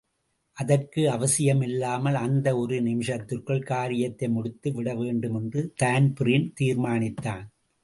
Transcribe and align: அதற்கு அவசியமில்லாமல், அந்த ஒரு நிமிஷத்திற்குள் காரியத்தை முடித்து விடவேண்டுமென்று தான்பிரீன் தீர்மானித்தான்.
அதற்கு 0.57 1.01
அவசியமில்லாமல், 1.11 2.15
அந்த 2.15 2.57
ஒரு 2.57 2.81
நிமிஷத்திற்குள் 2.81 3.61
காரியத்தை 3.63 4.29
முடித்து 4.29 4.71
விடவேண்டுமென்று 4.71 5.73
தான்பிரீன் 5.75 6.53
தீர்மானித்தான். 6.59 7.45